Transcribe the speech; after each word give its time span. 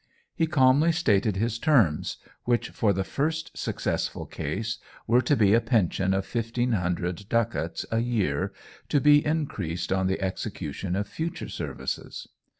He 0.33 0.47
calmly 0.47 0.91
stated 0.93 1.35
his 1.35 1.59
terms, 1.59 2.17
which 2.45 2.69
for 2.69 2.91
the 2.91 3.03
first 3.03 3.55
successful 3.55 4.25
case 4.25 4.79
were 5.05 5.21
to 5.21 5.35
be 5.35 5.53
a 5.53 5.61
pension 5.61 6.11
of 6.15 6.25
1,500 6.33 7.29
ducats 7.29 7.85
a 7.91 7.99
year, 7.99 8.51
to 8.89 8.99
be 8.99 9.23
increased 9.23 9.93
on 9.93 10.07
the 10.07 10.19
execution 10.19 10.95
of 10.95 11.07
future 11.07 11.49
services. 11.49 12.27